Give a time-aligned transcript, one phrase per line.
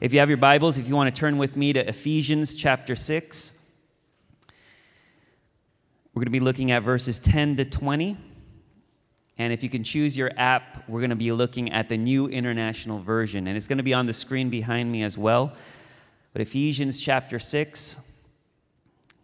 [0.00, 2.96] if you have your Bibles, if you want to turn with me to Ephesians chapter
[2.96, 3.52] 6,
[6.14, 8.16] we're going to be looking at verses 10 to 20.
[9.36, 12.28] And if you can choose your app, we're going to be looking at the New
[12.28, 13.46] International Version.
[13.46, 15.52] And it's going to be on the screen behind me as well.
[16.32, 17.96] But Ephesians chapter 6,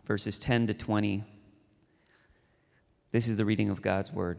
[0.05, 1.25] verses 10 to 20.
[3.13, 4.39] This is the reading of God's word.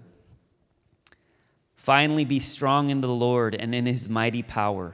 [1.76, 4.94] Finally, be strong in the Lord and in his mighty power.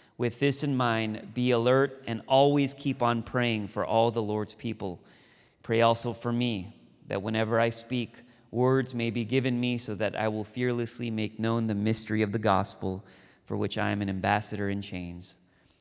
[0.21, 4.53] With this in mind, be alert and always keep on praying for all the Lord's
[4.53, 4.99] people.
[5.63, 6.75] Pray also for me,
[7.07, 8.17] that whenever I speak,
[8.51, 12.33] words may be given me so that I will fearlessly make known the mystery of
[12.33, 13.03] the gospel
[13.45, 15.37] for which I am an ambassador in chains.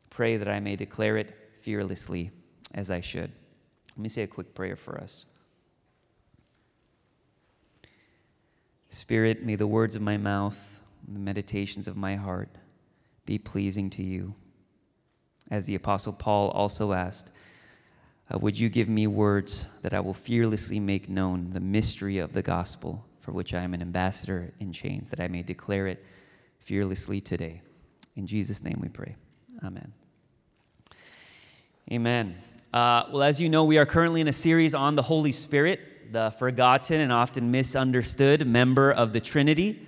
[0.08, 2.30] Pray that I may declare it fearlessly
[2.72, 3.30] as I should.
[3.90, 5.26] Let me say a quick prayer for us.
[8.88, 12.48] Spirit, may the words of my mouth, the meditations of my heart
[13.30, 14.34] be pleasing to you.
[15.52, 17.30] As the Apostle Paul also asked,
[18.28, 22.32] uh, would you give me words that I will fearlessly make known the mystery of
[22.32, 26.04] the gospel for which I am an ambassador in chains, that I may declare it
[26.58, 27.62] fearlessly today?
[28.16, 29.14] In Jesus' name we pray.
[29.64, 29.92] Amen.
[31.92, 32.36] Amen.
[32.74, 35.78] Uh, well, as you know, we are currently in a series on the Holy Spirit,
[36.12, 39.86] the forgotten and often misunderstood member of the Trinity.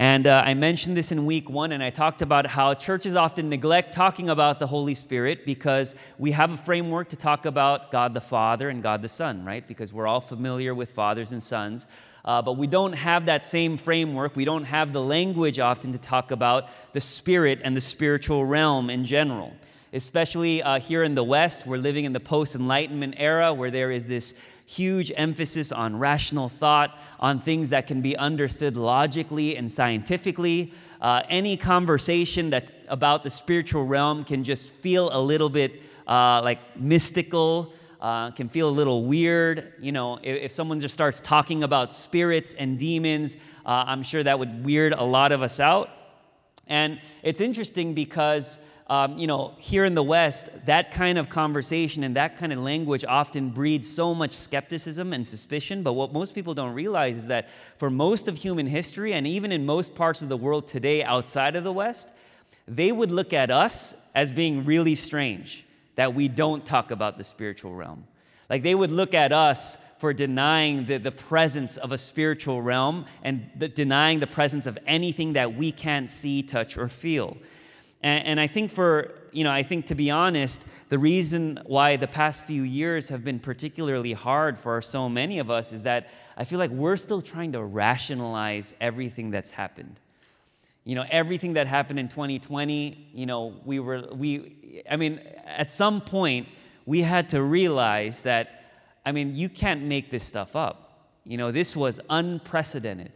[0.00, 3.50] And uh, I mentioned this in week one, and I talked about how churches often
[3.50, 8.14] neglect talking about the Holy Spirit because we have a framework to talk about God
[8.14, 9.68] the Father and God the Son, right?
[9.68, 11.84] Because we're all familiar with fathers and sons.
[12.24, 14.36] Uh, but we don't have that same framework.
[14.36, 18.88] We don't have the language often to talk about the spirit and the spiritual realm
[18.88, 19.52] in general
[19.92, 21.66] especially uh, here in the West.
[21.66, 24.34] We're living in the post Enlightenment era where there is this
[24.70, 30.72] huge emphasis on rational thought, on things that can be understood logically and scientifically.
[31.00, 36.40] Uh, any conversation that about the spiritual realm can just feel a little bit uh,
[36.44, 37.72] like mystical.
[38.00, 39.72] Uh, can feel a little weird.
[39.80, 43.36] You know, if, if, someone just starts talking about spirits and demons,
[43.66, 45.90] uh, I'm sure that would weird a lot of us out.
[46.68, 52.02] And it's interesting because um, you know, here in the West, that kind of conversation
[52.02, 55.84] and that kind of language often breeds so much skepticism and suspicion.
[55.84, 57.48] But what most people don't realize is that
[57.78, 61.54] for most of human history, and even in most parts of the world today outside
[61.54, 62.12] of the West,
[62.66, 65.64] they would look at us as being really strange
[65.94, 68.04] that we don't talk about the spiritual realm.
[68.48, 73.04] Like they would look at us for denying the, the presence of a spiritual realm
[73.22, 77.36] and the, denying the presence of anything that we can't see, touch, or feel.
[78.02, 81.96] And, and I think for, you know, I think to be honest, the reason why
[81.96, 86.08] the past few years have been particularly hard for so many of us is that
[86.36, 90.00] I feel like we're still trying to rationalize everything that's happened.
[90.84, 95.70] You know, everything that happened in 2020, you know, we were, we, I mean, at
[95.70, 96.48] some point,
[96.86, 98.64] we had to realize that,
[99.04, 101.08] I mean, you can't make this stuff up.
[101.24, 103.12] You know, this was unprecedented.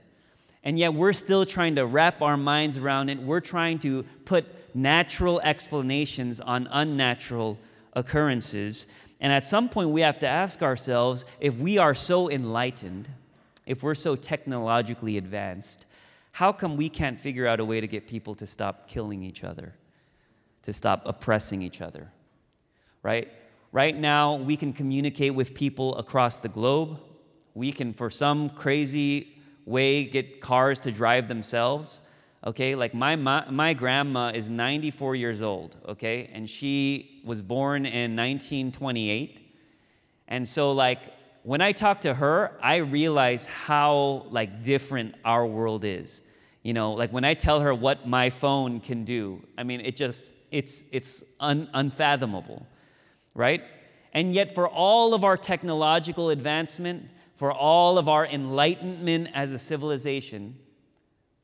[0.62, 3.18] And yet we're still trying to wrap our minds around it.
[3.18, 7.58] We're trying to put natural explanations on unnatural
[7.92, 8.86] occurrences.
[9.20, 13.08] And at some point, we have to ask ourselves if we are so enlightened,
[13.64, 15.86] if we're so technologically advanced,
[16.32, 19.44] how come we can't figure out a way to get people to stop killing each
[19.44, 19.72] other,
[20.62, 22.10] to stop oppressing each other?
[23.04, 23.30] Right?
[23.70, 26.98] Right now, we can communicate with people across the globe.
[27.54, 32.00] We can, for some crazy way, get cars to drive themselves
[32.44, 32.74] okay?
[32.74, 36.30] Like my, my, my grandma is 94 years old okay?
[36.32, 39.40] And she was born in 1928
[40.28, 41.00] and so like
[41.42, 46.22] when i talk to her i realize how like different our world is.
[46.62, 49.96] You know like when i tell her what my phone can do i mean it
[49.96, 52.66] just it's it's un, unfathomable
[53.34, 53.62] right?
[54.12, 59.58] And yet, for all of our technological advancement, for all of our enlightenment as a
[59.58, 60.56] civilization,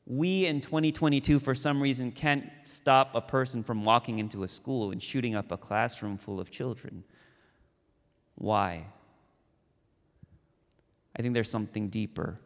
[0.05, 4.91] we in 2022, for some reason, can't stop a person from walking into a school
[4.91, 7.03] and shooting up a classroom full of children.
[8.35, 8.87] Why?
[11.15, 12.39] I think there's something deeper.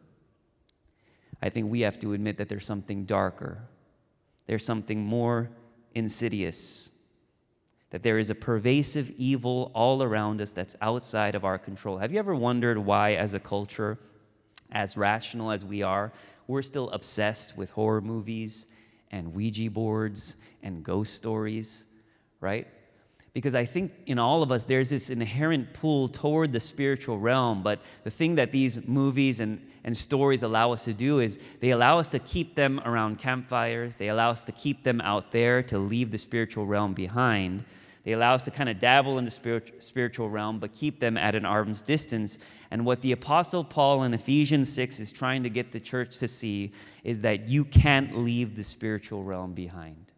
[1.40, 3.62] I think we have to admit that there's something darker.
[4.46, 5.50] There's something more
[5.94, 6.90] insidious.
[7.90, 11.98] That there is a pervasive evil all around us that's outside of our control.
[11.98, 13.98] Have you ever wondered why, as a culture,
[14.72, 16.12] as rational as we are,
[16.46, 18.66] we're still obsessed with horror movies
[19.10, 21.84] and Ouija boards and ghost stories,
[22.40, 22.66] right?
[23.32, 27.62] Because I think in all of us, there's this inherent pull toward the spiritual realm.
[27.62, 31.70] But the thing that these movies and, and stories allow us to do is they
[31.70, 35.62] allow us to keep them around campfires, they allow us to keep them out there,
[35.64, 37.64] to leave the spiritual realm behind.
[38.06, 41.16] They allow us to kind of dabble in the spirit, spiritual realm, but keep them
[41.16, 42.38] at an arm's distance.
[42.70, 46.28] And what the Apostle Paul in Ephesians 6 is trying to get the church to
[46.28, 46.70] see
[47.02, 50.12] is that you can't leave the spiritual realm behind.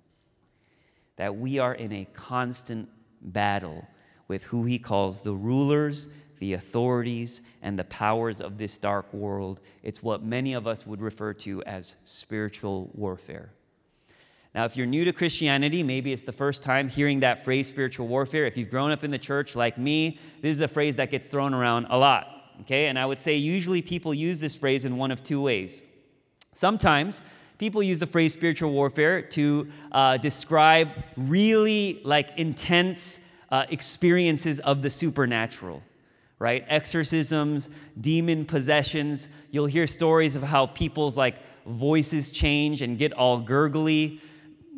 [1.17, 2.91] That we are in a constant
[3.23, 3.89] battle
[4.29, 6.09] with who he calls the rulers,
[6.41, 9.63] the authorities, and the powers of this dark world.
[9.83, 13.55] It's what many of us would refer to as spiritual warfare.
[14.59, 18.09] Now, if you're new to Christianity, maybe it's the first time hearing that phrase, spiritual
[18.09, 18.45] warfare.
[18.45, 21.29] If you've grown up in the church like me, this is a phrase that gets
[21.29, 22.27] thrown around a lot.
[22.63, 22.89] Okay?
[22.89, 25.81] And I would say usually people use this phrase in one of two ways.
[26.55, 27.23] Sometimes
[27.59, 33.21] people use the phrase spiritual warfare to uh, describe really like intense
[33.53, 35.85] uh, experiences of the supernatural
[36.41, 37.69] right exorcisms
[38.01, 44.21] demon possessions you'll hear stories of how people's like voices change and get all gurgly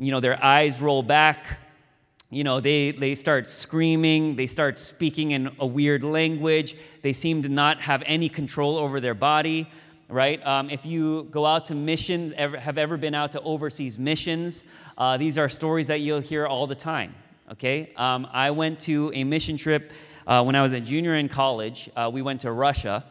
[0.01, 1.59] you know, their eyes roll back.
[2.31, 4.35] You know, they, they start screaming.
[4.35, 6.75] They start speaking in a weird language.
[7.03, 9.69] They seem to not have any control over their body,
[10.09, 10.45] right?
[10.47, 14.65] Um, if you go out to missions, ever, have ever been out to overseas missions,
[14.97, 17.15] uh, these are stories that you'll hear all the time,
[17.53, 17.93] okay?
[17.97, 19.93] Um, I went to a mission trip
[20.27, 21.91] uh, when I was a junior in college.
[21.95, 23.05] Uh, we went to Russia.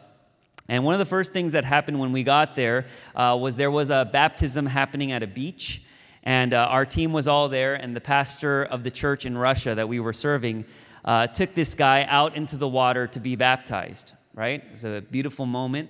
[0.68, 3.72] And one of the first things that happened when we got there uh, was there
[3.72, 5.84] was a baptism happening at a beach.
[6.24, 9.76] And uh, our team was all there, and the pastor of the church in Russia
[9.76, 10.66] that we were serving
[11.06, 14.64] uh, took this guy out into the water to be baptized, right?
[14.64, 15.90] It was a beautiful moment.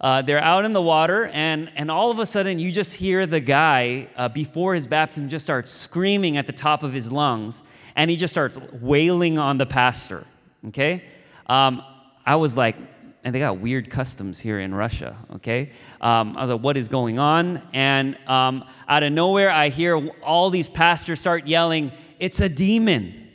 [0.00, 3.24] Uh, they're out in the water, and, and all of a sudden, you just hear
[3.24, 7.62] the guy, uh, before his baptism, just starts screaming at the top of his lungs,
[7.94, 10.26] and he just starts wailing on the pastor,
[10.68, 11.04] okay?
[11.46, 11.82] Um,
[12.26, 12.76] I was like,
[13.24, 15.70] and they got weird customs here in Russia, okay?
[16.00, 17.62] Um, I was like, what is going on?
[17.72, 23.28] And um, out of nowhere, I hear all these pastors start yelling, it's a demon.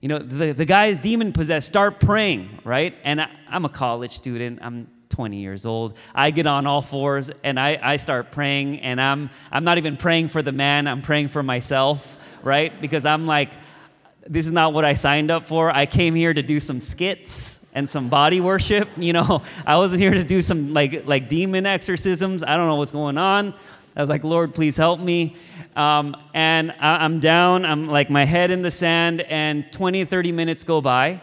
[0.00, 2.94] You know, the, the guy is demon possessed, start praying, right?
[3.02, 5.96] And I, I'm a college student, I'm 20 years old.
[6.14, 9.96] I get on all fours and I, I start praying, and I'm, I'm not even
[9.96, 12.80] praying for the man, I'm praying for myself, right?
[12.80, 13.50] Because I'm like,
[14.26, 15.70] this is not what I signed up for.
[15.70, 18.88] I came here to do some skits and some body worship.
[18.96, 22.42] You know, I wasn't here to do some like like demon exorcisms.
[22.42, 23.54] I don't know what's going on.
[23.96, 25.36] I was like, Lord, please help me.
[25.76, 27.64] Um, and I, am down.
[27.64, 31.20] I'm like my head in the sand, and 20, 30 minutes go by,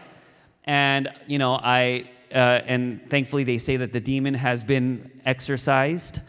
[0.64, 2.10] and you know I.
[2.34, 6.20] Uh, and thankfully, they say that the demon has been exorcised,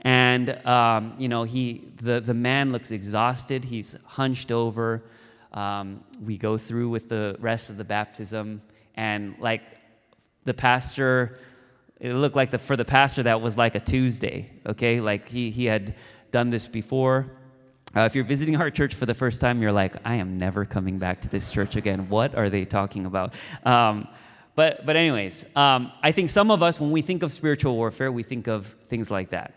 [0.00, 3.64] and um, you know he, the the man looks exhausted.
[3.64, 5.04] He's hunched over.
[5.52, 8.62] Um, we go through with the rest of the baptism,
[8.94, 9.62] and like
[10.44, 11.38] the pastor,
[12.00, 15.00] it looked like the, for the pastor that was like a Tuesday, okay?
[15.00, 15.94] Like he, he had
[16.30, 17.30] done this before.
[17.94, 20.64] Uh, if you're visiting our church for the first time, you're like, I am never
[20.64, 22.08] coming back to this church again.
[22.08, 23.34] What are they talking about?
[23.64, 24.08] Um,
[24.54, 28.12] but, but, anyways, um, I think some of us, when we think of spiritual warfare,
[28.12, 29.54] we think of things like that.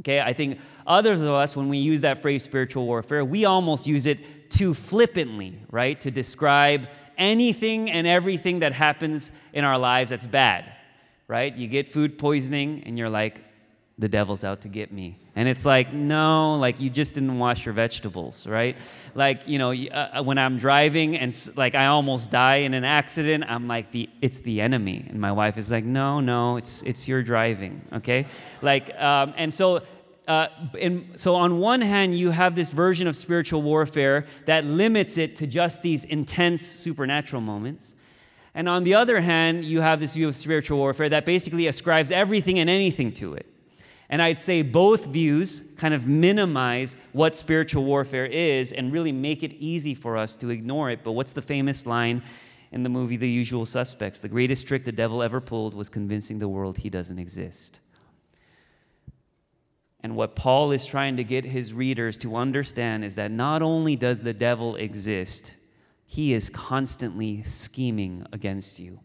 [0.00, 3.86] Okay, I think others of us, when we use that phrase spiritual warfare, we almost
[3.86, 6.00] use it too flippantly, right?
[6.00, 6.88] To describe
[7.18, 10.64] anything and everything that happens in our lives that's bad,
[11.28, 11.54] right?
[11.54, 13.40] You get food poisoning and you're like,
[13.98, 15.18] the devil's out to get me.
[15.36, 18.76] And it's like, no, like you just didn't wash your vegetables, right?
[19.14, 22.84] Like, you know, uh, uh, when I'm driving and like I almost die in an
[22.84, 25.06] accident, I'm like, the, it's the enemy.
[25.08, 28.26] And my wife is like, no, no, it's, it's your driving, okay?
[28.60, 29.82] Like, um, and so
[30.28, 30.48] uh,
[31.16, 35.46] so on one hand, you have this version of spiritual warfare that limits it to
[35.46, 37.94] just these intense supernatural moments.
[38.54, 42.12] And on the other hand, you have this view of spiritual warfare that basically ascribes
[42.12, 43.46] everything and anything to it.
[44.10, 49.42] And I'd say both views kind of minimize what spiritual warfare is and really make
[49.42, 51.02] it easy for us to ignore it.
[51.02, 52.22] But what's the famous line
[52.72, 54.20] in the movie The Usual Suspects.
[54.20, 57.80] The greatest trick the devil ever pulled was convincing the world he doesn't exist.
[60.02, 63.94] And what Paul is trying to get his readers to understand is that not only
[63.94, 65.54] does the devil exist,
[66.06, 69.00] he is constantly scheming against you.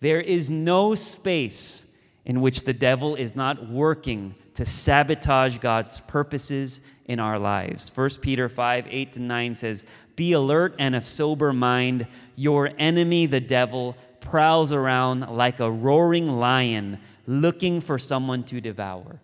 [0.00, 1.86] There is no space
[2.24, 7.90] in which the devil is not working to sabotage God's purposes in our lives.
[7.94, 12.06] 1 Peter 5 8 to 9 says, Be alert and of sober mind.
[12.36, 19.20] Your enemy, the devil, prowls around like a roaring lion looking for someone to devour.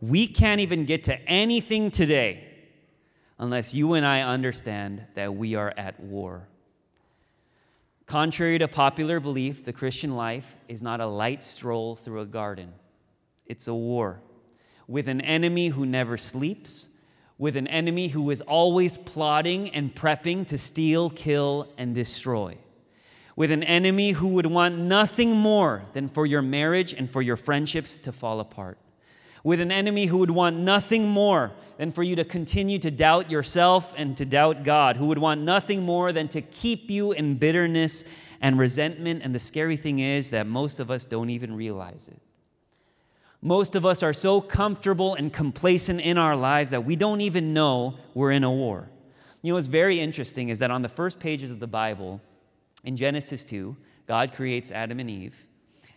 [0.00, 2.46] We can't even get to anything today
[3.38, 6.48] unless you and I understand that we are at war.
[8.06, 12.72] Contrary to popular belief, the Christian life is not a light stroll through a garden,
[13.46, 14.20] it's a war
[14.90, 16.88] with an enemy who never sleeps,
[17.38, 22.58] with an enemy who is always plotting and prepping to steal, kill, and destroy,
[23.36, 27.36] with an enemy who would want nothing more than for your marriage and for your
[27.36, 28.78] friendships to fall apart
[29.42, 33.30] with an enemy who would want nothing more than for you to continue to doubt
[33.30, 37.36] yourself and to doubt God, who would want nothing more than to keep you in
[37.36, 38.04] bitterness
[38.40, 39.22] and resentment.
[39.22, 42.20] And the scary thing is that most of us don't even realize it.
[43.42, 47.54] Most of us are so comfortable and complacent in our lives that we don't even
[47.54, 48.90] know we're in a war.
[49.40, 52.20] You know, what's very interesting is that on the first pages of the Bible,
[52.84, 55.46] in Genesis 2, God creates Adam and Eve.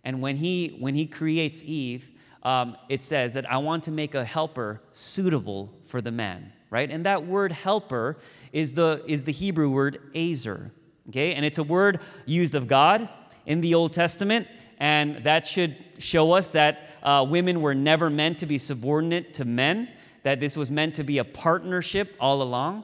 [0.04, 2.10] And when he, when he creates Eve,
[2.44, 6.90] um, it says that I want to make a helper suitable for the man, right?
[6.90, 8.18] And that word helper
[8.52, 10.72] is the, is the Hebrew word azer,
[11.10, 11.34] okay?
[11.34, 13.10] And it's a word used of God
[13.46, 14.48] in the Old Testament,
[14.78, 19.46] and that should show us that uh, women were never meant to be subordinate to
[19.46, 19.90] men,
[20.24, 22.84] that this was meant to be a partnership all along.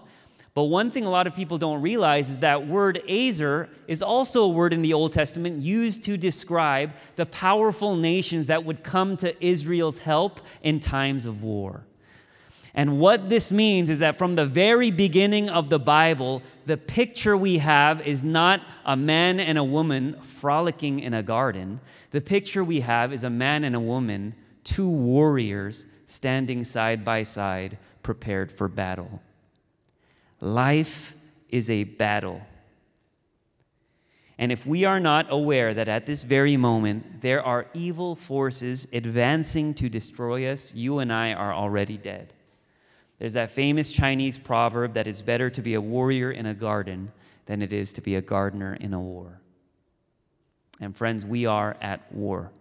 [0.60, 4.44] But one thing a lot of people don't realize is that word azer is also
[4.44, 9.16] a word in the Old Testament used to describe the powerful nations that would come
[9.16, 11.86] to Israel's help in times of war.
[12.74, 17.38] And what this means is that from the very beginning of the Bible, the picture
[17.38, 21.80] we have is not a man and a woman frolicking in a garden.
[22.12, 24.36] The picture we have is a man and a woman,
[24.66, 29.22] two warriors standing side by side, prepared for battle.
[30.42, 31.16] Life
[31.50, 32.42] is a battle.
[34.38, 38.88] And if we are not aware that at this very moment there are evil forces
[38.94, 42.34] advancing to destroy us, you and I are already dead.
[43.20, 47.12] There's that famous Chinese proverb that it's better to be a warrior in a garden
[47.48, 49.42] than it is to be a gardener in a war.
[50.80, 52.52] And friends, we are at war.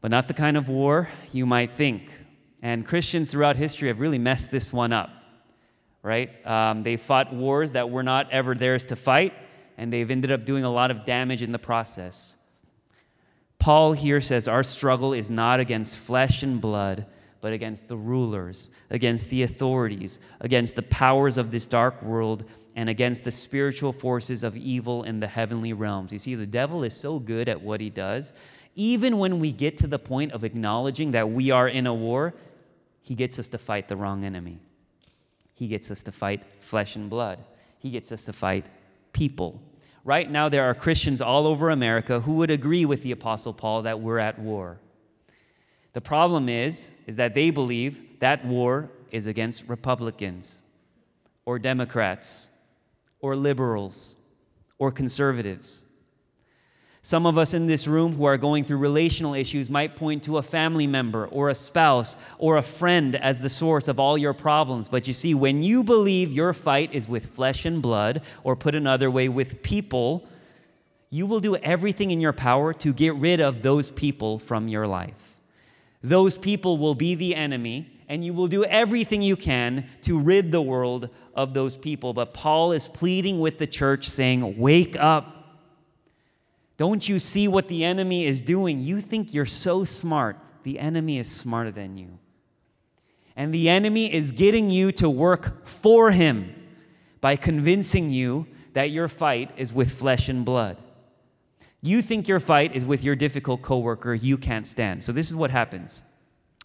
[0.00, 2.08] But not the kind of war you might think.
[2.62, 5.10] And Christians throughout history have really messed this one up
[6.02, 6.46] right?
[6.46, 9.34] Um, they fought wars that were not ever theirs to fight,
[9.76, 12.36] and they've ended up doing a lot of damage in the process.
[13.58, 17.06] Paul here says our struggle is not against flesh and blood,
[17.40, 22.88] but against the rulers, against the authorities, against the powers of this dark world, and
[22.88, 26.12] against the spiritual forces of evil in the heavenly realms.
[26.12, 28.32] You see, the devil is so good at what he does.
[28.76, 32.34] Even when we get to the point of acknowledging that we are in a war,
[33.02, 34.60] he gets us to fight the wrong enemy.
[35.58, 37.40] He gets us to fight flesh and blood.
[37.80, 38.66] He gets us to fight
[39.12, 39.60] people.
[40.04, 43.82] Right now, there are Christians all over America who would agree with the Apostle Paul
[43.82, 44.78] that we're at war.
[45.94, 50.60] The problem is, is that they believe that war is against Republicans
[51.44, 52.46] or Democrats
[53.18, 54.14] or liberals
[54.78, 55.82] or conservatives.
[57.02, 60.38] Some of us in this room who are going through relational issues might point to
[60.38, 64.34] a family member or a spouse or a friend as the source of all your
[64.34, 64.88] problems.
[64.88, 68.74] But you see, when you believe your fight is with flesh and blood, or put
[68.74, 70.26] another way, with people,
[71.10, 74.86] you will do everything in your power to get rid of those people from your
[74.86, 75.38] life.
[76.02, 80.52] Those people will be the enemy, and you will do everything you can to rid
[80.52, 82.12] the world of those people.
[82.12, 85.37] But Paul is pleading with the church, saying, Wake up.
[86.78, 88.78] Don't you see what the enemy is doing?
[88.78, 90.38] You think you're so smart.
[90.62, 92.18] The enemy is smarter than you.
[93.36, 96.54] And the enemy is getting you to work for him
[97.20, 100.80] by convincing you that your fight is with flesh and blood.
[101.82, 105.02] You think your fight is with your difficult coworker you can't stand.
[105.02, 106.04] So this is what happens.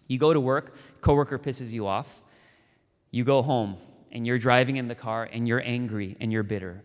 [0.08, 2.22] You go to work, coworker pisses you off.
[3.10, 3.78] You go home
[4.12, 6.84] and you're driving in the car and you're angry and you're bitter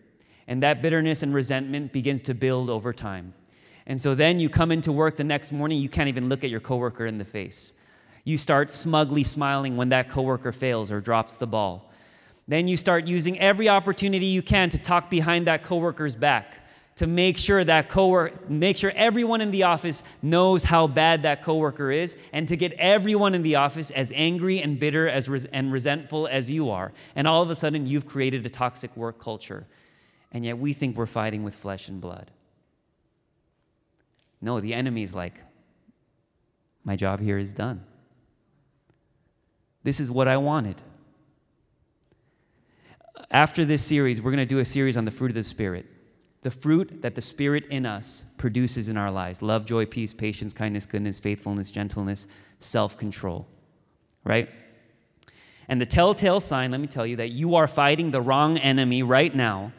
[0.48, 3.34] and that bitterness and resentment begins to build over time.
[3.86, 6.50] And so then you come into work the next morning, you can't even look at
[6.50, 7.74] your coworker in the face.
[8.24, 11.92] You start smugly smiling when that coworker fails or drops the ball.
[12.48, 16.56] Then you start using every opportunity you can to talk behind that coworker's back
[16.96, 21.42] to make sure that coworker make sure everyone in the office knows how bad that
[21.42, 25.72] coworker is and to get everyone in the office as angry and bitter as and
[25.72, 29.64] resentful as you are and all of a sudden you've created a toxic work culture
[30.32, 32.30] and yet we think we're fighting with flesh and blood
[34.40, 35.40] no the enemy is like
[36.84, 37.84] my job here is done
[39.82, 40.80] this is what i wanted
[43.30, 45.86] after this series we're going to do a series on the fruit of the spirit
[46.42, 50.52] the fruit that the Spirit in us produces in our lives love, joy, peace, patience,
[50.52, 52.26] kindness, goodness, faithfulness, gentleness,
[52.60, 53.46] self control.
[54.24, 54.48] Right?
[55.68, 59.02] And the telltale sign, let me tell you, that you are fighting the wrong enemy
[59.02, 59.72] right now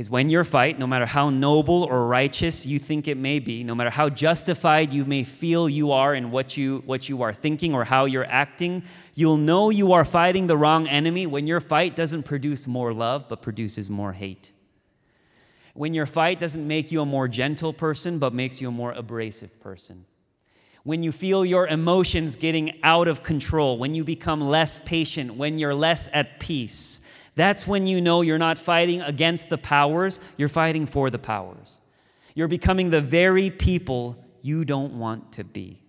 [0.00, 3.62] is when your fight, no matter how noble or righteous you think it may be,
[3.62, 7.34] no matter how justified you may feel you are in what you, what you are
[7.34, 8.82] thinking or how you're acting,
[9.14, 13.28] you'll know you are fighting the wrong enemy when your fight doesn't produce more love
[13.28, 14.52] but produces more hate.
[15.74, 18.92] When your fight doesn't make you a more gentle person, but makes you a more
[18.92, 20.06] abrasive person.
[20.82, 25.58] When you feel your emotions getting out of control, when you become less patient, when
[25.58, 27.02] you're less at peace,
[27.34, 31.80] that's when you know you're not fighting against the powers, you're fighting for the powers.
[32.34, 35.82] You're becoming the very people you don't want to be.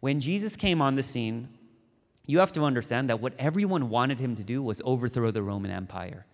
[0.00, 1.48] When Jesus came on the scene,
[2.26, 5.70] you have to understand that what everyone wanted him to do was overthrow the Roman
[5.70, 6.26] Empire.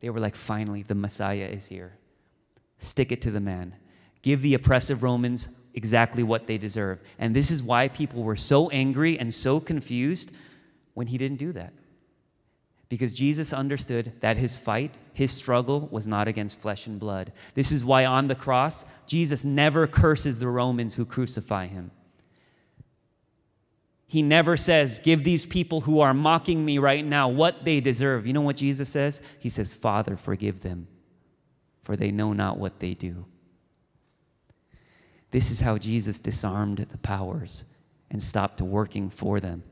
[0.00, 1.96] They were like, finally, the Messiah is here
[2.78, 3.74] stick it to the man.
[4.22, 7.00] Give the oppressive Romans exactly what they deserve.
[7.18, 10.32] And this is why people were so angry and so confused
[10.94, 11.72] when he didn't do that.
[12.88, 17.32] Because Jesus understood that his fight, his struggle, was not against flesh and blood.
[17.54, 21.90] This is why on the cross, Jesus never curses the Romans who crucify him.
[24.06, 28.26] He never says, Give these people who are mocking me right now what they deserve.
[28.26, 29.20] You know what Jesus says?
[29.40, 30.86] He says, Father, forgive them,
[31.82, 33.24] for they know not what they do.
[35.30, 37.64] This is how Jesus disarmed the powers
[38.08, 39.64] and stopped working for them.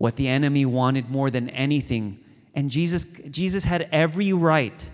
[0.00, 4.88] What the enemy wanted more than anything, and Jesus, Jesus had every right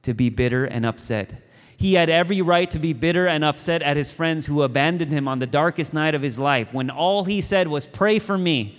[0.00, 1.42] to be bitter and upset.
[1.76, 5.28] He had every right to be bitter and upset at his friends who abandoned him
[5.28, 8.78] on the darkest night of his life when all he said was, Pray for me.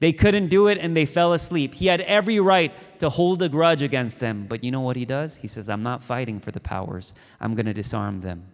[0.00, 1.74] They couldn't do it and they fell asleep.
[1.74, 4.46] He had every right to hold a grudge against them.
[4.48, 5.36] But you know what he does?
[5.36, 8.48] He says, I'm not fighting for the powers, I'm going to disarm them.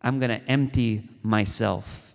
[0.00, 2.07] I'm going to empty myself.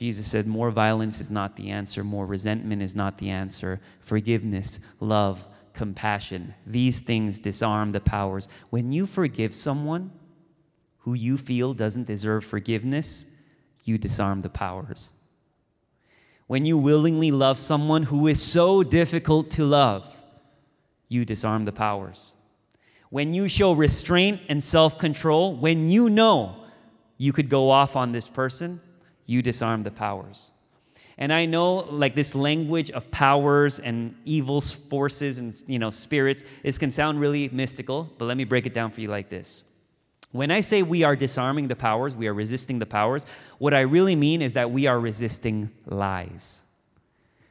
[0.00, 3.82] Jesus said, More violence is not the answer, more resentment is not the answer.
[4.00, 8.48] Forgiveness, love, compassion, these things disarm the powers.
[8.70, 10.10] When you forgive someone
[11.00, 13.26] who you feel doesn't deserve forgiveness,
[13.84, 15.12] you disarm the powers.
[16.46, 20.16] When you willingly love someone who is so difficult to love,
[21.08, 22.32] you disarm the powers.
[23.10, 26.64] When you show restraint and self control, when you know
[27.18, 28.80] you could go off on this person,
[29.30, 30.48] you disarm the powers.
[31.16, 36.42] And I know like this language of powers and evil forces and you know spirits,
[36.62, 39.64] this can sound really mystical, but let me break it down for you like this.
[40.32, 43.26] When I say we are disarming the powers, we are resisting the powers,
[43.58, 46.62] what I really mean is that we are resisting lies.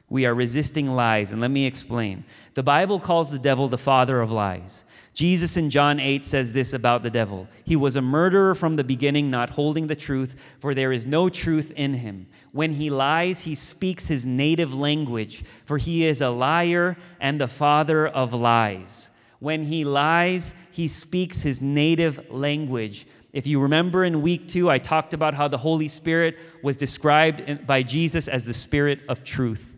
[0.08, 2.24] We are resisting lies, and let me explain.
[2.54, 4.84] The Bible calls the devil the father of lies.
[5.12, 8.84] Jesus in John 8 says this about the devil He was a murderer from the
[8.84, 12.26] beginning, not holding the truth, for there is no truth in him.
[12.52, 17.48] When he lies, he speaks his native language, for he is a liar and the
[17.48, 19.10] father of lies.
[19.40, 23.06] When he lies, he speaks his native language.
[23.32, 27.66] If you remember in week two, I talked about how the Holy Spirit was described
[27.66, 29.76] by Jesus as the Spirit of truth.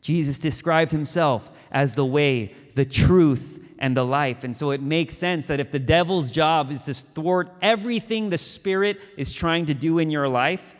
[0.00, 4.44] Jesus described himself as the way, the truth, and the life.
[4.44, 8.38] And so it makes sense that if the devil's job is to thwart everything the
[8.38, 10.74] Spirit is trying to do in your life,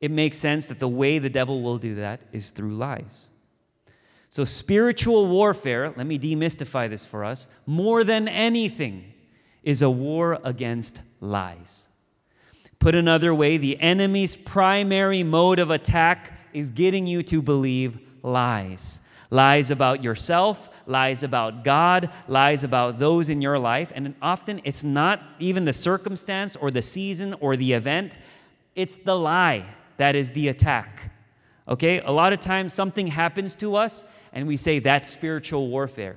[0.00, 3.28] it makes sense that the way the devil will do that is through lies.
[4.30, 9.12] So, spiritual warfare, let me demystify this for us, more than anything,
[9.62, 11.88] is a war against lies.
[12.78, 19.00] Put another way, the enemy's primary mode of attack is getting you to believe lies.
[19.34, 23.90] Lies about yourself, lies about God, lies about those in your life.
[23.92, 28.12] And often it's not even the circumstance or the season or the event,
[28.76, 29.64] it's the lie
[29.96, 31.10] that is the attack.
[31.66, 31.98] Okay?
[31.98, 36.14] A lot of times something happens to us and we say that's spiritual warfare.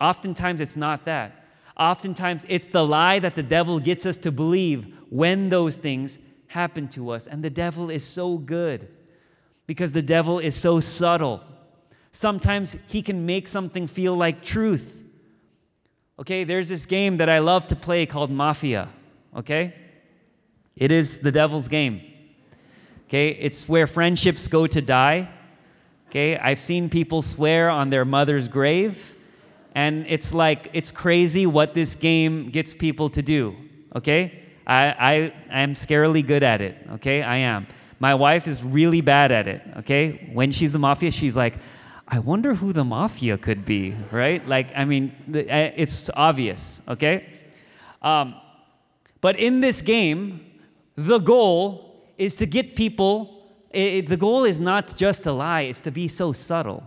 [0.00, 1.44] Oftentimes it's not that.
[1.76, 6.88] Oftentimes it's the lie that the devil gets us to believe when those things happen
[6.88, 7.28] to us.
[7.28, 8.88] And the devil is so good
[9.68, 11.44] because the devil is so subtle.
[12.12, 15.04] Sometimes he can make something feel like truth.
[16.18, 18.88] Okay, there's this game that I love to play called Mafia.
[19.36, 19.74] Okay?
[20.76, 22.02] It is the devil's game.
[23.06, 25.28] Okay, it's where friendships go to die.
[26.08, 29.16] Okay, I've seen people swear on their mother's grave,
[29.74, 33.56] and it's like, it's crazy what this game gets people to do.
[33.94, 34.42] Okay?
[34.66, 36.76] I, I am scarily good at it.
[36.94, 37.22] Okay?
[37.22, 37.66] I am.
[37.98, 39.62] My wife is really bad at it.
[39.78, 40.30] Okay?
[40.32, 41.54] When she's the mafia, she's like,
[42.12, 44.46] I wonder who the mafia could be, right?
[44.46, 47.24] Like, I mean, it's obvious, okay?
[48.02, 48.34] Um,
[49.20, 50.44] but in this game,
[50.96, 55.78] the goal is to get people, it, the goal is not just to lie, it's
[55.80, 56.82] to be so subtle.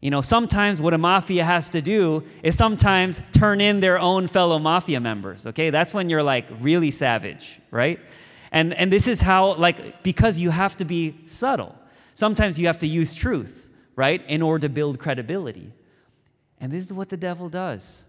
[0.00, 4.28] You know, sometimes what a mafia has to do is sometimes turn in their own
[4.28, 5.70] fellow mafia members, okay?
[5.70, 7.98] That's when you're like really savage, right?
[8.52, 11.74] And, and this is how, like, because you have to be subtle.
[12.14, 13.67] Sometimes you have to use truth,
[13.98, 15.72] right, in order to build credibility.
[16.60, 18.06] And this is what the devil does.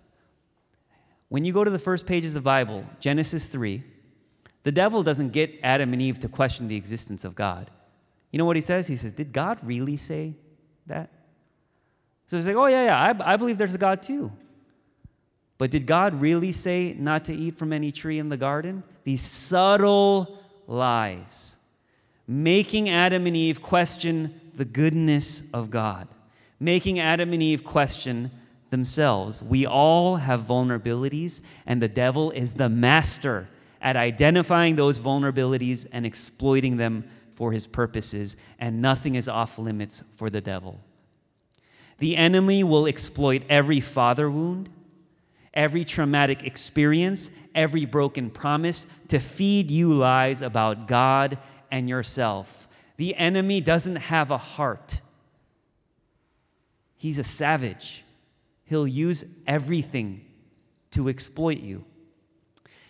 [1.30, 3.84] When you go to the first pages of the Bible, Genesis 3,
[4.62, 7.72] the devil doesn't get Adam and Eve to question the existence of God.
[8.30, 8.86] You know what he says?
[8.86, 10.36] He says, Did God really say
[10.86, 11.10] that?
[12.28, 14.32] So he's like, Oh, yeah, yeah, I, I believe there's a God too.
[15.58, 18.84] But did God really say not to eat from any tree in the garden?
[19.06, 21.56] These subtle lies,
[22.28, 26.10] making Adam and Eve question the goodness of God,
[26.60, 28.30] making Adam and Eve question
[28.72, 29.42] themselves.
[29.42, 33.48] We all have vulnerabilities, and the devil is the master
[33.82, 40.04] at identifying those vulnerabilities and exploiting them for his purposes, and nothing is off limits
[40.18, 40.82] for the devil.
[42.00, 44.70] The enemy will exploit every father wound,
[45.54, 51.38] every traumatic experience, every broken promise to feed you lies about God
[51.72, 52.68] and yourself.
[53.00, 55.00] The enemy doesn't have a heart,
[56.98, 58.04] he's a savage.
[58.66, 60.26] He'll use everything
[60.92, 61.86] to exploit you.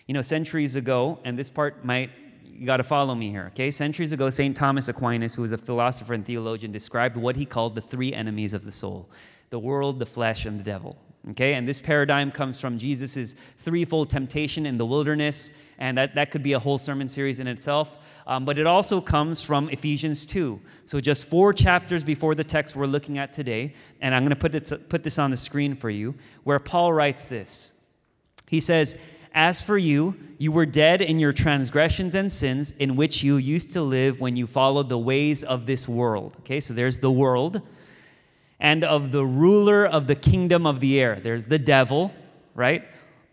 [0.08, 2.10] You know, centuries ago, and this part might,
[2.44, 3.72] you got to follow me here, okay?
[3.72, 4.58] Centuries ago, St.
[4.58, 8.54] Thomas Aquinas, who was a philosopher and theologian, described what he called the three enemies
[8.54, 9.10] of the soul
[9.52, 10.98] the world, the flesh, and the devil.
[11.32, 16.32] Okay, and this paradigm comes from Jesus' threefold temptation in the wilderness, and that, that
[16.32, 18.00] could be a whole sermon series in itself.
[18.30, 20.62] Um, but it also comes from Ephesians 2.
[20.86, 24.36] So, just four chapters before the text we're looking at today, and I'm going to
[24.36, 26.14] put, it, put this on the screen for you,
[26.44, 27.74] where Paul writes this.
[28.48, 28.96] He says,
[29.34, 33.72] as for you, you were dead in your transgressions and sins in which you used
[33.72, 36.38] to live when you followed the ways of this world.
[36.42, 37.64] Okay, so there's the world.
[38.60, 41.20] And of the ruler of the kingdom of the air.
[41.20, 42.14] There's the devil,
[42.54, 42.86] right?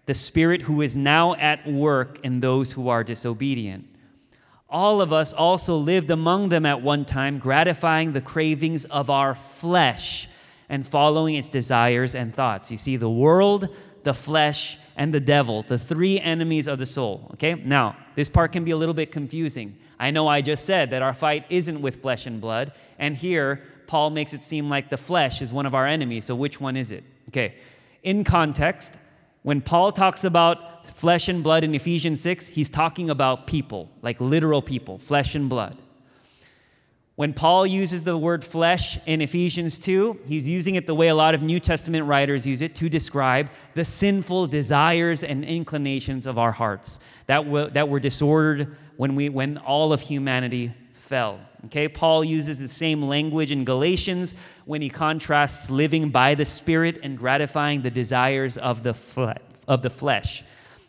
[0.07, 3.91] The spirit who is now at work in those who are disobedient.
[4.69, 9.35] All of us also lived among them at one time, gratifying the cravings of our
[9.35, 10.29] flesh
[10.69, 12.71] and following its desires and thoughts.
[12.71, 13.69] You see, the world,
[14.03, 17.29] the flesh, and the devil, the three enemies of the soul.
[17.35, 17.55] Okay?
[17.55, 19.77] Now, this part can be a little bit confusing.
[20.01, 23.63] I know I just said that our fight isn't with flesh and blood, and here
[23.87, 26.25] Paul makes it seem like the flesh is one of our enemies.
[26.25, 27.05] So, which one is it?
[27.29, 27.55] Okay.
[28.03, 28.99] In context,
[29.47, 34.21] when Paul talks about flesh and blood in Ephesians 6, he's talking about people, like
[34.21, 35.79] literal people, flesh and blood.
[37.15, 41.15] When Paul uses the word flesh in Ephesians 2, he's using it the way a
[41.15, 46.39] lot of New Testament writers use it to describe the sinful desires and inclinations of
[46.39, 50.75] our hearts that were, that were disordered when, we, when all of humanity
[51.07, 51.39] fell.
[51.67, 56.99] Okay, Paul uses the same language in Galatians when he contrasts living by the Spirit
[57.03, 60.45] and gratifying the desires of the, fle- of the flesh.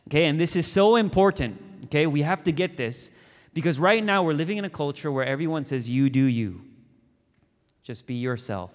[0.08, 1.62] Okay, and this is so important.
[1.86, 3.12] Okay, we have to get this
[3.54, 6.62] because right now we're living in a culture where everyone says, You do you.
[7.84, 8.72] Just be yourself.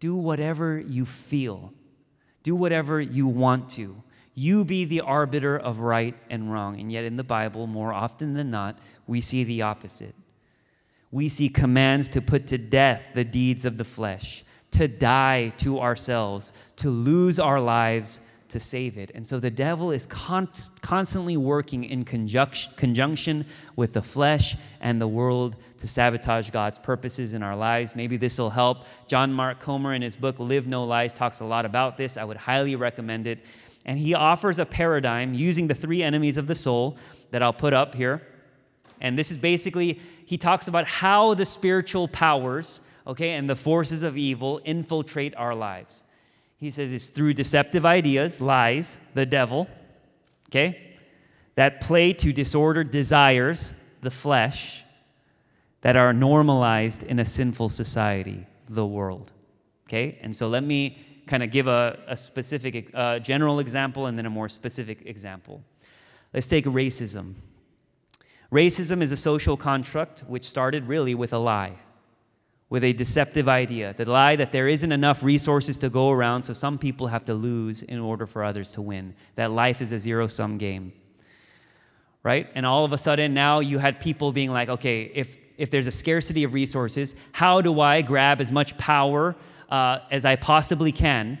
[0.00, 1.72] Do whatever you feel.
[2.42, 4.02] Do whatever you want to.
[4.34, 6.80] You be the arbiter of right and wrong.
[6.80, 10.14] And yet, in the Bible, more often than not, we see the opposite.
[11.14, 15.78] We see commands to put to death the deeds of the flesh, to die to
[15.78, 19.12] ourselves, to lose our lives to save it.
[19.14, 20.48] And so the devil is con-
[20.80, 23.46] constantly working in conjunction, conjunction
[23.76, 27.94] with the flesh and the world to sabotage God's purposes in our lives.
[27.94, 28.78] Maybe this will help.
[29.06, 32.16] John Mark Comer, in his book Live No Lies, talks a lot about this.
[32.16, 33.38] I would highly recommend it.
[33.84, 36.96] And he offers a paradigm using the three enemies of the soul
[37.30, 38.20] that I'll put up here.
[39.00, 44.02] And this is basically, he talks about how the spiritual powers, okay, and the forces
[44.02, 46.04] of evil infiltrate our lives
[46.64, 49.68] he says it's through deceptive ideas, lies, the devil,
[50.48, 50.96] okay,
[51.56, 54.82] that play to disordered desires, the flesh,
[55.82, 59.30] that are normalized in a sinful society, the world.
[59.86, 60.18] Okay?
[60.22, 64.24] And so let me kind of give a, a specific, uh, general example and then
[64.24, 65.62] a more specific example.
[66.32, 67.34] Let's take racism.
[68.54, 71.72] Racism is a social construct which started really with a lie,
[72.70, 73.92] with a deceptive idea.
[73.94, 77.34] The lie that there isn't enough resources to go around, so some people have to
[77.34, 79.16] lose in order for others to win.
[79.34, 80.92] That life is a zero sum game.
[82.22, 82.48] Right?
[82.54, 85.88] And all of a sudden, now you had people being like, okay, if, if there's
[85.88, 89.34] a scarcity of resources, how do I grab as much power
[89.68, 91.40] uh, as I possibly can?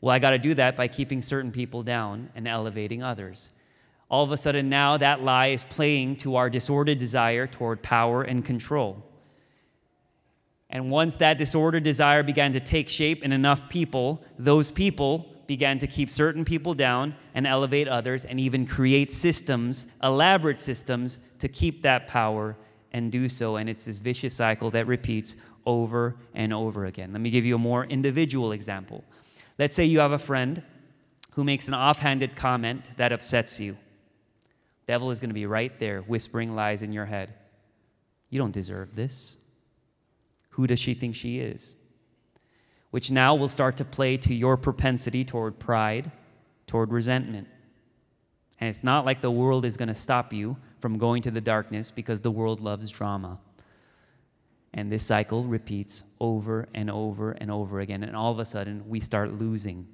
[0.00, 3.50] Well, I got to do that by keeping certain people down and elevating others
[4.08, 8.22] all of a sudden now that lie is playing to our disordered desire toward power
[8.22, 9.02] and control.
[10.70, 15.78] And once that disordered desire began to take shape in enough people, those people began
[15.78, 21.48] to keep certain people down and elevate others and even create systems, elaborate systems, to
[21.48, 22.56] keep that power
[22.92, 23.56] and do so.
[23.56, 27.12] And it's this vicious cycle that repeats over and over again.
[27.12, 29.04] Let me give you a more individual example.
[29.58, 30.62] Let's say you have a friend
[31.32, 33.76] who makes an offhanded comment that upsets you.
[34.86, 37.34] Devil is going to be right there whispering lies in your head.
[38.30, 39.36] You don't deserve this.
[40.50, 41.76] Who does she think she is?
[42.90, 46.10] Which now will start to play to your propensity toward pride,
[46.66, 47.48] toward resentment.
[48.58, 51.40] And it's not like the world is going to stop you from going to the
[51.40, 53.38] darkness because the world loves drama.
[54.72, 58.02] And this cycle repeats over and over and over again.
[58.02, 59.86] And all of a sudden, we start losing.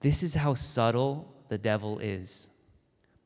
[0.00, 2.48] This is how subtle the devil is.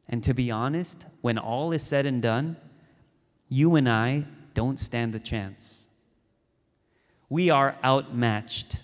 [0.08, 2.56] And to be honest, when all is said and done,
[3.48, 5.86] you and I don't stand a chance.
[7.28, 8.80] We are outmatched.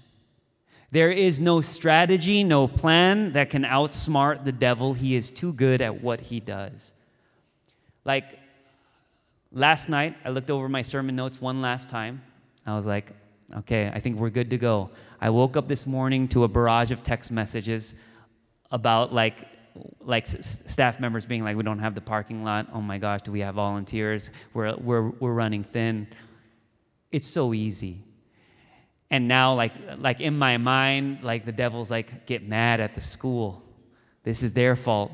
[0.93, 4.95] There is no strategy, no plan that can outsmart the devil.
[4.95, 6.93] He is too good at what he does.
[8.05, 8.39] Like
[9.53, 12.23] last night, I looked over my sermon notes one last time.
[12.65, 13.11] I was like,
[13.59, 14.91] okay, I think we're good to go.
[15.21, 17.95] I woke up this morning to a barrage of text messages
[18.71, 19.47] about like
[20.01, 22.69] like staff members being like, we don't have the parking lot.
[22.73, 24.31] Oh my gosh, do we have volunteers?
[24.55, 26.09] We're, we're, we're running thin.
[27.11, 28.03] It's so easy.
[29.11, 33.01] And now, like, like in my mind, like the devil's like, get mad at the
[33.01, 33.63] school.
[34.25, 35.13] This is their fault.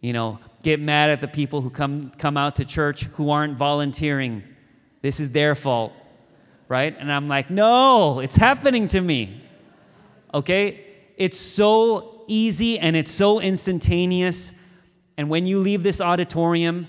[0.00, 3.56] You know, get mad at the people who come, come out to church who aren't
[3.56, 4.42] volunteering.
[5.02, 5.92] This is their fault.
[6.68, 6.94] Right?
[6.96, 9.42] And I'm like, no, it's happening to me.
[10.32, 10.86] Okay?
[11.16, 14.54] It's so easy and it's so instantaneous.
[15.16, 16.88] And when you leave this auditorium,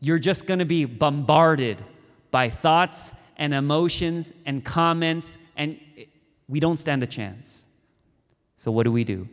[0.00, 1.84] you're just going to be bombarded
[2.30, 5.78] by thoughts and emotions and comments, and
[6.48, 7.64] we don't stand a chance.
[8.56, 9.28] So, what do we do?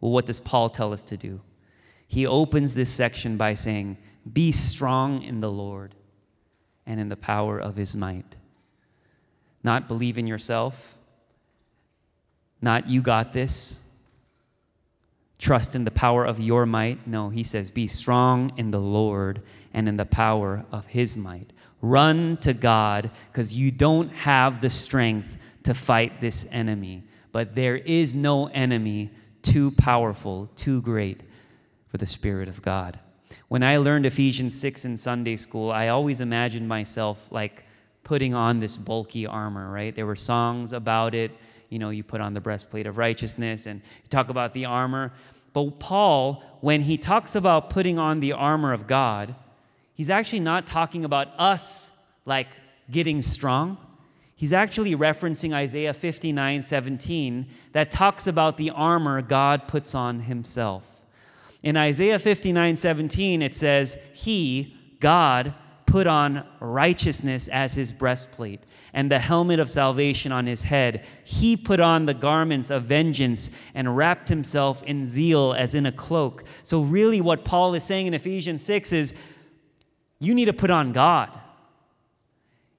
[0.00, 1.40] Well, what does Paul tell us to do?
[2.06, 3.96] He opens this section by saying,
[4.30, 5.94] Be strong in the Lord
[6.86, 8.36] and in the power of his might.
[9.62, 10.96] Not believe in yourself,
[12.60, 13.80] not you got this,
[15.44, 17.06] trust in the power of your might.
[17.06, 19.42] No, he says, be strong in the Lord
[19.74, 21.52] and in the power of his might.
[21.82, 27.02] Run to God because you don't have the strength to fight this enemy.
[27.30, 29.10] But there is no enemy
[29.42, 31.20] too powerful, too great
[31.88, 32.98] for the Spirit of God.
[33.48, 37.64] When I learned Ephesians 6 in Sunday school, I always imagined myself like
[38.02, 39.94] putting on this bulky armor, right?
[39.94, 41.32] There were songs about it
[41.74, 45.12] you know, you put on the breastplate of righteousness and you talk about the armor.
[45.54, 49.34] But Paul, when he talks about putting on the armor of God,
[49.94, 51.92] he's actually not talking about us
[52.26, 52.48] like
[52.90, 53.78] getting strong.
[54.36, 61.02] He's actually referencing Isaiah 59 17 that talks about the armor God puts on himself.
[61.62, 65.54] In Isaiah 59 17, it says, He, God,
[65.86, 68.60] put on righteousness as his breastplate
[68.94, 71.04] and the helmet of salvation on his head.
[71.24, 75.92] He put on the garments of vengeance and wrapped himself in zeal as in a
[75.92, 76.44] cloak.
[76.62, 79.14] So, really, what Paul is saying in Ephesians 6 is
[80.20, 81.38] you need to put on God.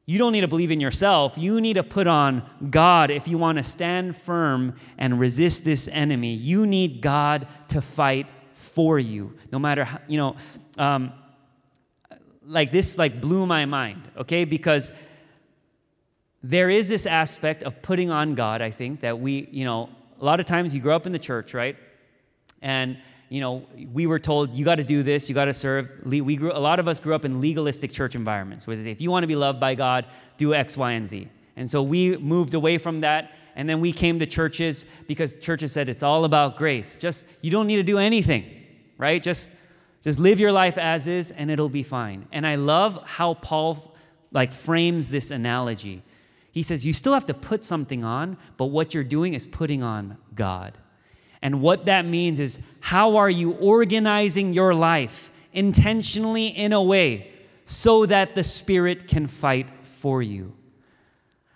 [0.08, 1.36] You don't need to believe in yourself.
[1.38, 5.88] You need to put on God if you want to stand firm and resist this
[5.92, 6.34] enemy.
[6.34, 9.36] You need God to fight for you.
[9.52, 10.36] No matter how, you know,
[10.78, 11.12] um,
[12.46, 14.46] like this like blew my mind, okay?
[14.46, 14.92] Because
[16.50, 19.90] there is this aspect of putting on God, I think, that we, you know,
[20.22, 21.76] a lot of times you grow up in the church, right?
[22.62, 22.98] And
[23.30, 25.90] you know, we were told you got to do this, you got to serve.
[26.06, 28.92] We grew, a lot of us grew up in legalistic church environments where they say,
[28.92, 30.06] if you want to be loved by God,
[30.38, 31.28] do X, Y, and Z.
[31.56, 35.72] And so we moved away from that, and then we came to churches because churches
[35.72, 36.96] said it's all about grace.
[36.98, 38.46] Just you don't need to do anything,
[39.00, 39.24] right?
[39.24, 39.52] Just
[40.06, 42.28] Just live your life as is and it'll be fine.
[42.32, 43.96] And I love how Paul
[44.32, 46.04] like frames this analogy.
[46.56, 49.84] He says you still have to put something on, but what you're doing is putting
[49.84, 50.78] on God.
[51.42, 57.30] And what that means is how are you organizing your life intentionally in a way
[57.66, 59.68] so that the Spirit can fight
[60.00, 60.54] for you?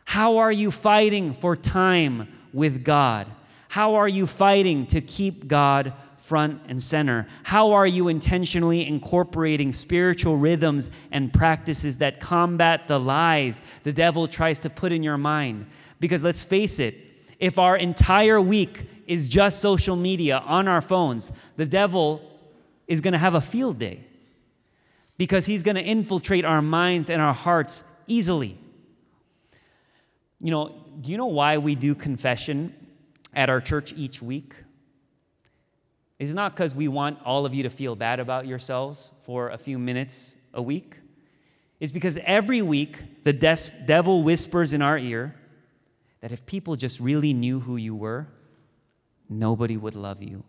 [0.03, 3.27] How are you fighting for time with God?
[3.69, 7.27] How are you fighting to keep God front and center?
[7.43, 14.27] How are you intentionally incorporating spiritual rhythms and practices that combat the lies the devil
[14.27, 15.65] tries to put in your mind?
[15.99, 16.95] Because let's face it,
[17.39, 22.21] if our entire week is just social media on our phones, the devil
[22.87, 24.03] is going to have a field day
[25.17, 28.57] because he's going to infiltrate our minds and our hearts easily.
[30.39, 32.73] You know, do you know why we do confession
[33.33, 34.53] at our church each week?
[36.19, 39.57] It's not because we want all of you to feel bad about yourselves for a
[39.57, 40.99] few minutes a week.
[41.79, 45.33] It's because every week the des- devil whispers in our ear
[46.19, 48.27] that if people just really knew who you were,
[49.29, 50.43] nobody would love you.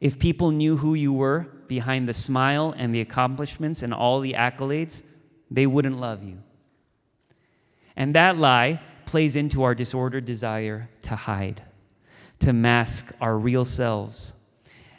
[0.00, 4.32] If people knew who you were behind the smile and the accomplishments and all the
[4.32, 5.04] accolades,
[5.52, 6.38] they wouldn't love you.
[7.94, 11.62] And that lie plays into our disordered desire to hide
[12.40, 14.34] to mask our real selves.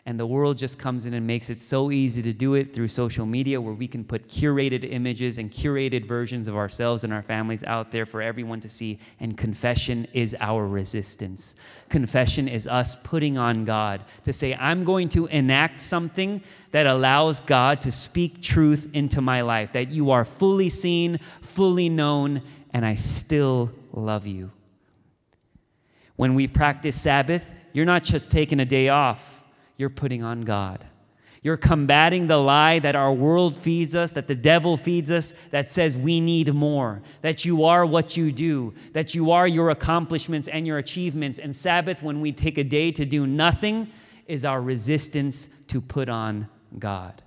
[0.08, 2.88] And the world just comes in and makes it so easy to do it through
[2.88, 7.22] social media, where we can put curated images and curated versions of ourselves and our
[7.22, 8.98] families out there for everyone to see.
[9.20, 11.56] And confession is our resistance.
[11.90, 17.40] Confession is us putting on God to say, I'm going to enact something that allows
[17.40, 22.42] God to speak truth into my life, that you are fully seen, fully known,
[22.74, 24.50] and I still love you.
[26.22, 29.44] When we practice Sabbath, you're not just taking a day off,
[29.76, 30.86] you're putting on God.
[31.42, 35.68] You're combating the lie that our world feeds us, that the devil feeds us, that
[35.68, 40.48] says we need more, that you are what you do, that you are your accomplishments
[40.48, 41.40] and your achievements.
[41.40, 43.92] And Sabbath, when we take a day to do nothing,
[44.28, 47.24] is our resistance to put on God.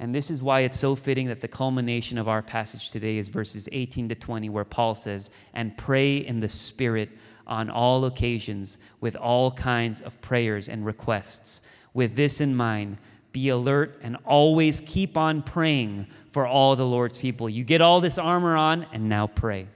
[0.00, 3.28] And this is why it's so fitting that the culmination of our passage today is
[3.28, 7.10] verses 18 to 20, where Paul says, And pray in the Spirit
[7.46, 11.60] on all occasions with all kinds of prayers and requests.
[11.92, 12.96] With this in mind,
[13.32, 17.50] be alert and always keep on praying for all the Lord's people.
[17.50, 19.66] You get all this armor on, and now pray.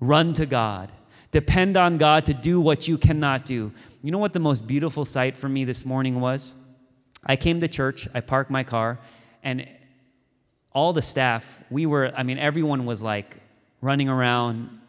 [0.00, 0.90] Run to God.
[1.30, 3.70] Depend on God to do what you cannot do.
[4.02, 6.54] You know what the most beautiful sight for me this morning was?
[7.24, 8.98] I came to church, I parked my car,
[9.42, 9.68] and
[10.72, 13.36] all the staff, we were, I mean, everyone was like
[13.80, 14.80] running around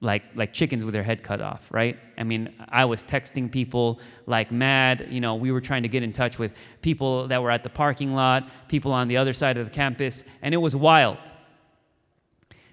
[0.00, 1.98] like like chickens with their head cut off, right?
[2.16, 5.08] I mean, I was texting people like mad.
[5.10, 7.68] You know, we were trying to get in touch with people that were at the
[7.68, 11.18] parking lot, people on the other side of the campus, and it was wild.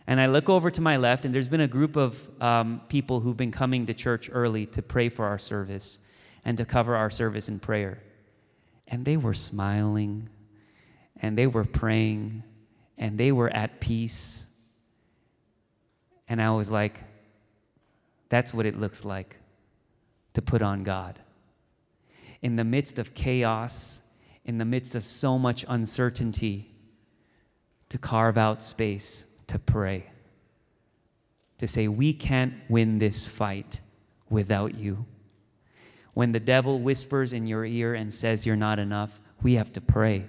[0.08, 3.22] And I look over to my left, and there's been a group of um, people
[3.22, 6.00] who've been coming to church early to pray for our service
[6.44, 8.04] and to cover our service in prayer.
[8.88, 10.30] And they were smiling
[11.26, 12.44] and they were praying
[13.00, 14.46] and they were at peace.
[16.30, 17.02] And I was like,
[18.30, 19.38] that's what it looks like
[20.36, 21.18] to put on God.
[22.44, 24.02] In the midst of chaos,
[24.46, 26.72] in the midst of so much uncertainty,
[27.90, 30.12] to carve out space to pray,
[31.58, 33.80] to say, We can't win this fight
[34.30, 35.08] without you.
[36.14, 39.82] When the devil whispers in your ear and says you're not enough, we have to
[39.82, 40.26] pray.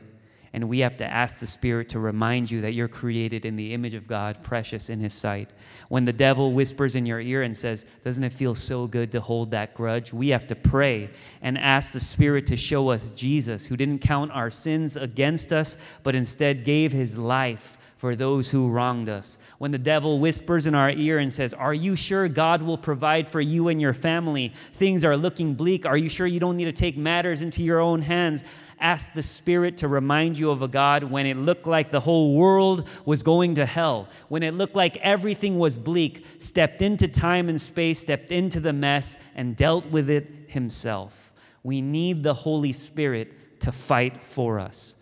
[0.56, 3.74] And we have to ask the Spirit to remind you that you're created in the
[3.74, 5.50] image of God, precious in His sight.
[5.90, 9.20] When the devil whispers in your ear and says, Doesn't it feel so good to
[9.20, 10.14] hold that grudge?
[10.14, 11.10] We have to pray
[11.42, 15.76] and ask the Spirit to show us Jesus, who didn't count our sins against us,
[16.02, 19.38] but instead gave His life for those who wronged us.
[19.58, 23.26] When the devil whispers in our ear and says, Are you sure God will provide
[23.26, 24.52] for you and your family?
[24.74, 25.86] Things are looking bleak.
[25.86, 28.44] Are you sure you don't need to take matters into your own hands?
[28.78, 32.34] Ask the Spirit to remind you of a God when it looked like the whole
[32.34, 37.48] world was going to hell, when it looked like everything was bleak, stepped into time
[37.48, 41.32] and space, stepped into the mess, and dealt with it himself.
[41.62, 44.94] We need the Holy Spirit to fight for us.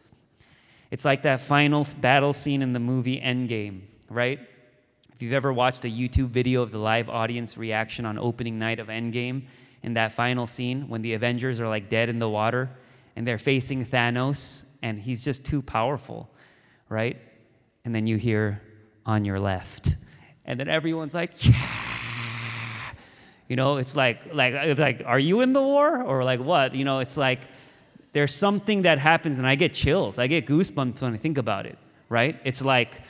[0.94, 4.38] It's like that final battle scene in the movie Endgame, right?
[5.12, 8.78] If you've ever watched a YouTube video of the live audience reaction on opening night
[8.78, 9.42] of Endgame,
[9.82, 12.70] in that final scene when the Avengers are like dead in the water
[13.16, 16.30] and they're facing Thanos, and he's just too powerful,
[16.88, 17.16] right?
[17.84, 18.62] And then you hear
[19.04, 19.96] on your left.
[20.44, 22.92] And then everyone's like, yeah.
[23.48, 26.72] You know, it's like, like, it's like, are you in the war or like what?
[26.72, 27.40] You know, it's like
[28.14, 30.18] there's something that happens and I get chills.
[30.18, 31.76] I get goosebumps when I think about it,
[32.08, 32.40] right?
[32.44, 33.00] It's like,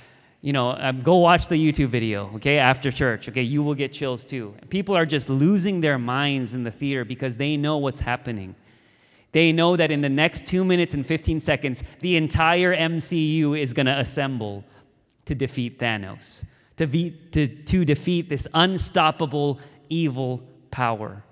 [0.40, 3.92] you know, um, go watch the YouTube video, okay, after church, okay, you will get
[3.92, 4.54] chills too.
[4.70, 8.54] People are just losing their minds in the theater because they know what's happening.
[9.32, 13.72] They know that in the next two minutes and 15 seconds, the entire MCU is
[13.72, 14.64] going to assemble
[15.26, 16.44] to defeat Thanos,
[16.78, 21.24] to, be, to, to defeat this unstoppable evil power.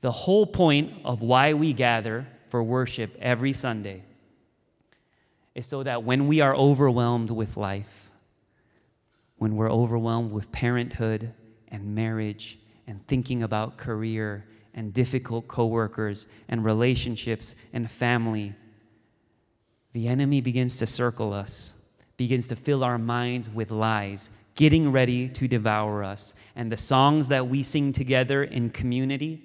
[0.00, 4.04] The whole point of why we gather for worship every Sunday
[5.54, 8.10] is so that when we are overwhelmed with life,
[9.38, 11.32] when we're overwhelmed with parenthood
[11.68, 14.44] and marriage and thinking about career
[14.74, 18.54] and difficult coworkers and relationships and family,
[19.92, 21.74] the enemy begins to circle us,
[22.16, 26.34] begins to fill our minds with lies, getting ready to devour us.
[26.54, 29.42] And the songs that we sing together in community,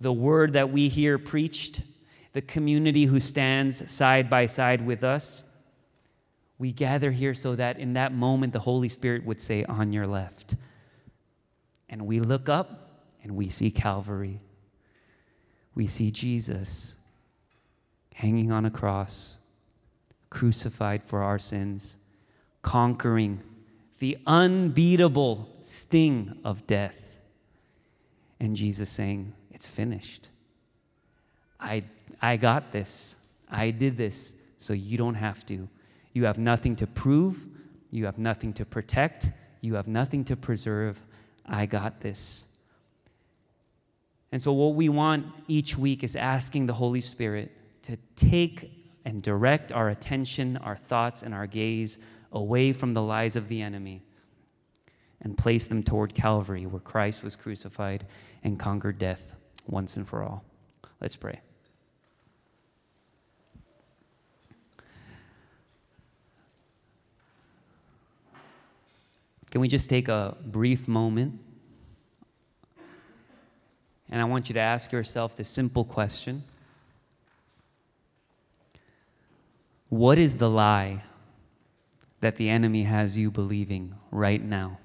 [0.00, 1.82] the word that we hear preached,
[2.32, 5.44] the community who stands side by side with us,
[6.58, 10.06] we gather here so that in that moment the Holy Spirit would say, On your
[10.06, 10.56] left.
[11.88, 12.90] And we look up
[13.22, 14.40] and we see Calvary.
[15.74, 16.94] We see Jesus
[18.14, 19.36] hanging on a cross,
[20.28, 21.96] crucified for our sins,
[22.62, 23.42] conquering
[23.98, 27.16] the unbeatable sting of death.
[28.38, 30.30] And Jesus saying, It's finished.
[31.60, 31.84] I,
[32.22, 33.16] I got this.
[33.50, 35.68] I did this, so you don't have to.
[36.14, 37.46] You have nothing to prove,
[37.90, 39.30] you have nothing to protect,
[39.60, 40.98] you have nothing to preserve.
[41.44, 42.46] I got this.
[44.32, 47.52] And so, what we want each week is asking the Holy Spirit
[47.82, 48.70] to take
[49.04, 51.98] and direct our attention, our thoughts, and our gaze
[52.32, 54.00] away from the lies of the enemy
[55.20, 58.06] and place them toward Calvary, where Christ was crucified
[58.42, 59.34] and conquered death
[59.70, 60.44] once and for all.
[61.00, 61.40] Let's pray.
[69.50, 71.40] Can we just take a brief moment?
[74.08, 76.44] And I want you to ask yourself this simple question
[79.88, 81.02] What is the lie
[82.20, 84.78] that the enemy has you believing right now?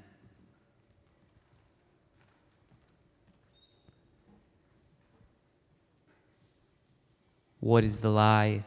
[7.66, 8.63] What is the lie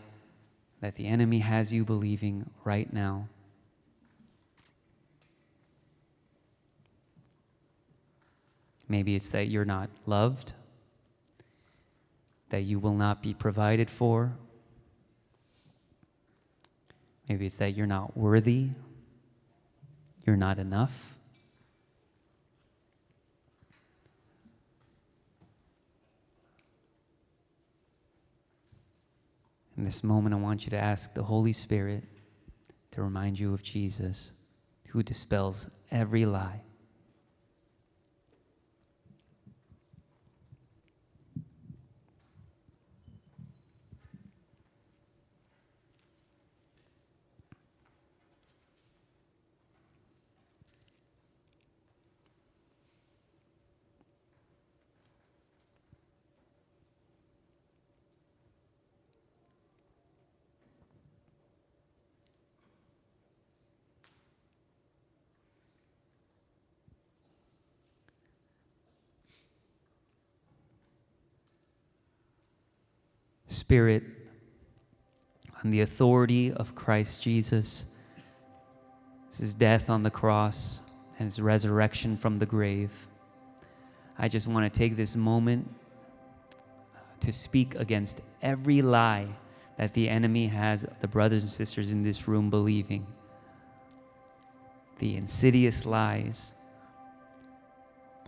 [0.80, 3.28] that the enemy has you believing right now?
[8.88, 10.54] Maybe it's that you're not loved,
[12.48, 14.32] that you will not be provided for.
[17.28, 18.70] Maybe it's that you're not worthy,
[20.26, 21.17] you're not enough.
[29.88, 32.04] This moment, I want you to ask the Holy Spirit
[32.90, 34.32] to remind you of Jesus,
[34.88, 36.60] who dispels every lie.
[73.68, 74.02] Spirit,
[75.62, 77.84] on the authority of Christ Jesus,
[79.38, 80.80] his death on the cross,
[81.18, 82.90] and his resurrection from the grave,
[84.18, 85.68] I just want to take this moment
[87.20, 89.28] to speak against every lie
[89.76, 93.06] that the enemy has the brothers and sisters in this room believing.
[94.98, 96.54] The insidious lies,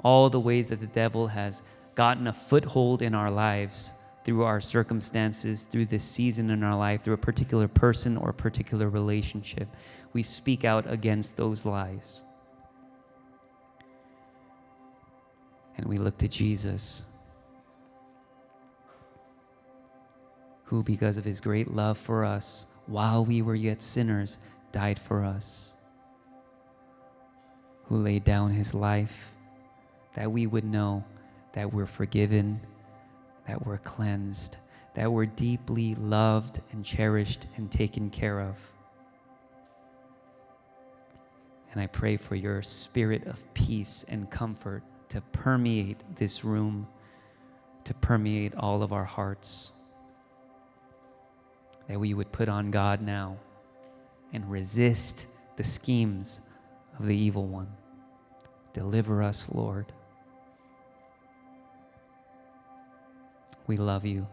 [0.04, 1.62] all the ways that the devil has
[1.94, 3.94] gotten a foothold in our lives
[4.24, 8.34] through our circumstances, through this season in our life, through a particular person or a
[8.34, 9.68] particular relationship.
[10.12, 12.24] We speak out against those lies.
[15.76, 17.06] And we look to Jesus,
[20.64, 24.38] who, because of his great love for us, while we were yet sinners,
[24.72, 25.72] died for us,
[27.84, 29.34] who laid down his life
[30.14, 31.04] that we would know
[31.52, 32.60] that we're forgiven
[33.50, 34.58] that we're cleansed,
[34.94, 38.54] that we're deeply loved and cherished and taken care of.
[41.72, 46.86] And I pray for your spirit of peace and comfort to permeate this room,
[47.82, 49.72] to permeate all of our hearts.
[51.88, 53.36] That we would put on God now
[54.32, 55.26] and resist
[55.56, 56.40] the schemes
[57.00, 57.72] of the evil one.
[58.74, 59.92] Deliver us, Lord.
[63.70, 64.26] We love you.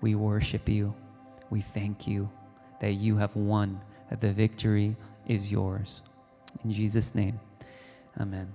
[0.00, 0.92] We worship you.
[1.48, 2.28] We thank you
[2.80, 3.80] that you have won,
[4.10, 4.96] that the victory
[5.28, 6.02] is yours.
[6.64, 7.38] In Jesus' name,
[8.18, 8.52] amen.